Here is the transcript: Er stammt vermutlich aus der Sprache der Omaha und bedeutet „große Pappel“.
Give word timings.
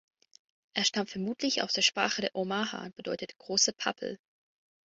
Er 0.73 0.83
stammt 0.83 1.11
vermutlich 1.11 1.61
aus 1.61 1.73
der 1.73 1.83
Sprache 1.83 2.21
der 2.21 2.35
Omaha 2.35 2.85
und 2.85 2.95
bedeutet 2.95 3.37
„große 3.37 3.71
Pappel“. 3.73 4.17